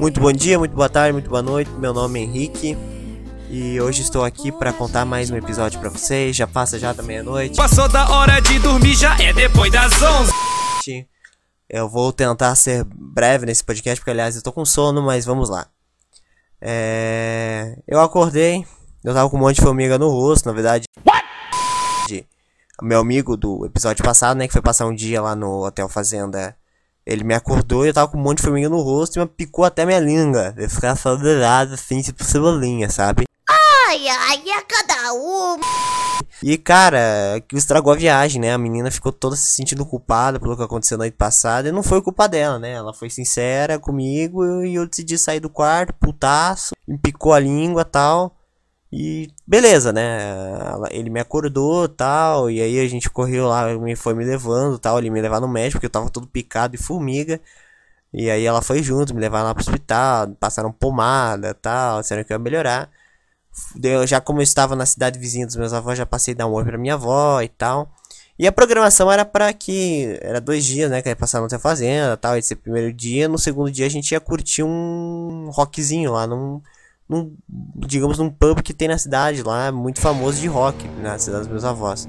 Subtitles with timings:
[0.00, 1.70] Muito bom dia, muito boa tarde, muito boa noite.
[1.72, 2.74] Meu nome é Henrique
[3.50, 6.34] e hoje estou aqui para contar mais um episódio para vocês.
[6.34, 7.54] Já passa já da meia-noite.
[7.54, 10.32] Passou da hora de dormir, já é depois das 11.
[11.68, 15.50] Eu vou tentar ser breve nesse podcast, porque aliás eu tô com sono, mas vamos
[15.50, 15.66] lá.
[16.62, 17.76] É...
[17.86, 18.64] Eu acordei,
[19.04, 20.86] eu tava com um monte de formiga no rosto, na verdade.
[21.06, 22.26] What?
[22.80, 26.56] Meu amigo do episódio passado, né, que foi passar um dia lá no Hotel Fazenda,
[27.04, 29.26] ele me acordou e eu tava com um monte de formiga no rosto e me
[29.26, 30.54] picou até minha língua.
[30.56, 33.24] Eu ficava só do lado, assim, tipo cebolinha, sabe?
[33.48, 35.58] Ai, ai, é cada um.
[36.42, 38.52] E cara, que estragou a viagem, né?
[38.52, 41.68] A menina ficou toda se sentindo culpada pelo que aconteceu na noite passada.
[41.68, 42.72] E não foi culpa dela, né?
[42.72, 47.84] Ela foi sincera comigo e eu decidi sair do quarto, putaço, me picou a língua
[47.84, 48.36] tal.
[48.92, 50.20] E beleza, né?
[50.90, 52.50] Ele me acordou tal.
[52.50, 54.98] E aí a gente correu lá, me foi me levando tal.
[54.98, 57.40] Ele me levar no médico, porque eu tava todo picado e formiga.
[58.12, 62.32] E aí ela foi junto, me levar lá pro hospital, passaram pomada tal, disseram que
[62.32, 62.90] eu ia melhorar.
[63.76, 66.52] Deu- já como eu estava na cidade vizinha dos meus avós, já passei dar um
[66.54, 67.90] oi pra minha avó e tal.
[68.38, 70.18] E a programação era pra que.
[70.22, 71.02] Era dois dias, né?
[71.02, 72.36] Que ia passar na fazenda tal.
[72.36, 73.28] Esse primeiro dia.
[73.28, 76.60] No segundo dia a gente ia curtir um rockzinho lá num.
[77.12, 77.36] Num
[77.86, 81.50] digamos, num pub que tem na cidade lá, muito famoso de rock, na cidade dos
[81.50, 82.08] meus avós.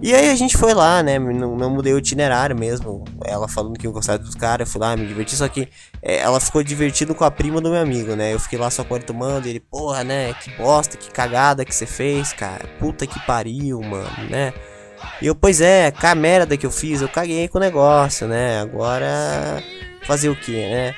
[0.00, 1.18] E aí a gente foi lá, né?
[1.18, 3.04] Não, não mudei o itinerário mesmo.
[3.24, 5.34] Ela falando que eu gostava dos caras, eu fui lá, me diverti.
[5.34, 5.68] Só que
[6.00, 8.32] é, ela ficou divertindo com a prima do meu amigo, né?
[8.32, 9.04] Eu fiquei lá só com ele.
[9.44, 10.34] E ele, porra, né?
[10.34, 12.64] Que bosta, que cagada que você fez, cara.
[12.78, 14.54] Puta que pariu, mano, né?
[15.20, 18.28] E eu, pois é, com a merda que eu fiz, eu caguei com o negócio,
[18.28, 18.60] né?
[18.60, 19.60] Agora.
[20.04, 20.94] Fazer o que, né?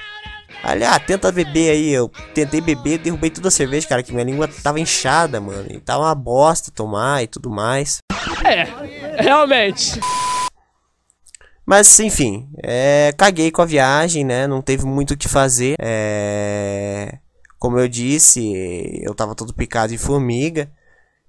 [0.62, 1.90] Aliás, tenta beber aí.
[1.90, 4.02] Eu tentei beber, derrubei toda a cerveja, cara.
[4.02, 5.66] Que minha língua tava inchada, mano.
[5.70, 7.98] E tava uma bosta tomar e tudo mais.
[9.18, 10.00] Realmente.
[11.64, 14.46] Mas enfim, é, caguei com a viagem, né?
[14.46, 15.76] Não teve muito o que fazer.
[15.80, 17.18] É,
[17.58, 20.70] como eu disse, eu tava todo picado de formiga.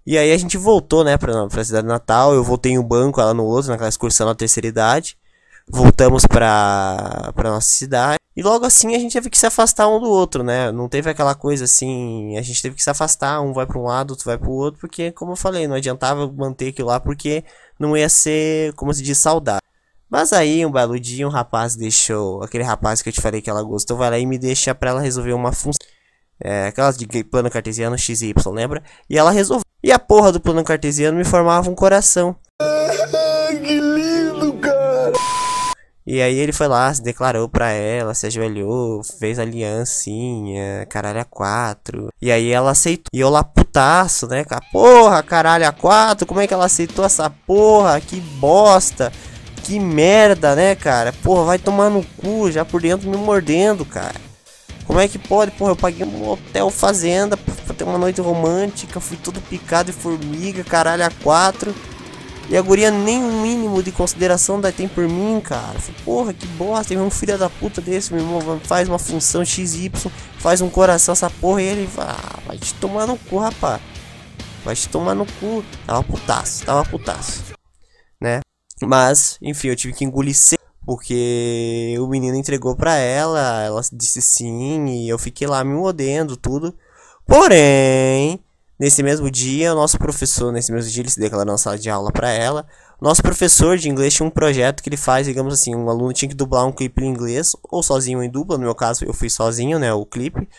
[0.06, 2.34] E aí a gente voltou, né, pra, pra cidade natal.
[2.34, 5.16] Eu voltei em um banco lá no outro, naquela excursão na terceira idade.
[5.74, 8.18] Voltamos pra, pra nossa cidade.
[8.36, 10.72] E logo assim a gente teve que se afastar um do outro, né?
[10.72, 12.38] Não teve aquela coisa assim.
[12.38, 14.82] A gente teve que se afastar, um vai pra um lado, outro vai pro outro.
[14.82, 17.44] Porque, como eu falei, não adiantava manter aquilo lá, porque
[17.80, 19.62] não ia ser, como se diz, saudável.
[20.10, 22.44] Mas aí, um belo dia, um rapaz deixou.
[22.44, 24.90] Aquele rapaz que eu te falei que ela gostou, vai lá e me deixa pra
[24.90, 25.88] ela resolver uma função.
[26.44, 28.84] É, aquelas de plano cartesiano XY, lembra?
[29.10, 29.64] E ela resolveu.
[29.84, 32.36] E a porra do plano cartesiano me formava um coração.
[33.52, 34.11] Que lindo.
[36.12, 41.24] E aí ele foi lá, se declarou pra ela, se ajoelhou, fez aliancinha, caralho a
[41.24, 42.10] quatro.
[42.22, 43.06] E aí ela aceitou.
[43.14, 44.44] E eu lá putaço, né?
[44.44, 44.62] cara?
[44.74, 48.02] Porra, caralho a quatro, como é que ela aceitou essa porra?
[48.02, 49.10] Que bosta.
[49.64, 51.14] Que merda, né, cara?
[51.14, 54.20] Porra, vai tomar no cu, já por dentro me mordendo, cara.
[54.86, 55.52] Como é que pode?
[55.52, 59.98] Porra, eu paguei um hotel fazenda pra ter uma noite romântica, fui todo picado de
[59.98, 61.74] formiga, caralho a quatro.
[62.52, 65.80] E a guria nem um mínimo de consideração da tem por mim, cara.
[65.80, 68.60] Falei, porra, que bosta, tem um filho da puta desse, meu irmão.
[68.60, 69.90] Faz uma função XY,
[70.38, 73.82] faz um coração essa porra e ele vai, ah, vai te tomar no cu, rapaz.
[74.66, 75.64] Vai te tomar no cu.
[75.88, 77.54] Tava putaço, tava putaço.
[78.20, 78.42] Né?
[78.82, 80.62] Mas, enfim, eu tive que engolir seco.
[80.86, 86.36] Porque o menino entregou pra ela, ela disse sim, e eu fiquei lá me modendo,
[86.36, 86.76] tudo.
[87.26, 88.44] Porém,
[88.82, 91.88] nesse mesmo dia, o nosso professor, nesse mesmo dia, ele se declarou na sala de
[91.88, 92.66] aula pra ela.
[93.00, 96.28] Nosso professor de inglês tinha um projeto que ele faz, digamos assim, um aluno tinha
[96.28, 99.30] que dublar um clipe em inglês, ou sozinho em dupla, no meu caso eu fui
[99.30, 100.50] sozinho, né, o clipe.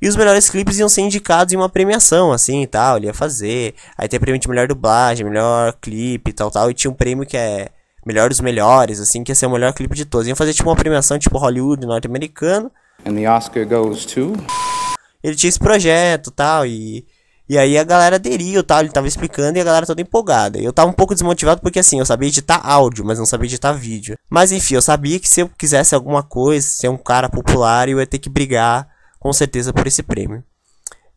[0.00, 3.14] E os melhores clipes iam ser indicados em uma premiação, assim e tal, ele ia
[3.14, 3.74] fazer.
[3.98, 6.70] Aí tem prêmio de melhor dublagem, melhor clipe e tal, tal.
[6.70, 7.68] E tinha um prêmio que é
[8.06, 10.28] melhor dos melhores, assim, que ia ser o melhor clipe de todos.
[10.28, 12.70] Iam fazer tipo uma premiação tipo Hollywood norte-americano.
[13.04, 14.34] And the Oscar goes to.
[15.22, 17.06] Ele tinha esse projeto e tal, e.
[17.52, 20.58] E aí a galera aderiu tal, ele tava explicando e a galera toda empolgada.
[20.58, 23.74] Eu tava um pouco desmotivado porque assim, eu sabia editar áudio, mas não sabia editar
[23.74, 24.16] vídeo.
[24.30, 28.00] Mas enfim, eu sabia que se eu quisesse alguma coisa, ser um cara popular, eu
[28.00, 28.88] ia ter que brigar
[29.20, 30.42] com certeza por esse prêmio.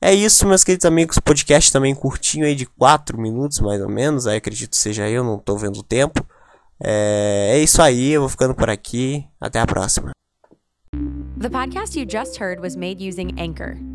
[0.01, 1.17] É isso, meus queridos amigos.
[1.19, 4.27] Podcast também curtinho aí de 4 minutos, mais ou menos.
[4.27, 6.21] Aí acredito seja eu, não tô vendo o tempo.
[6.83, 9.25] É, é isso aí, eu vou ficando por aqui.
[9.39, 10.11] Até a próxima.
[11.39, 13.94] The podcast you just heard was made using Anchor.